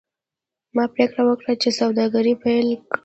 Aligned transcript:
ما 0.75 0.83
پریکړه 0.93 1.23
وکړه 1.25 1.53
چې 1.61 1.69
سوداګري 1.79 2.33
پیل 2.43 2.67
کړم. 2.91 2.97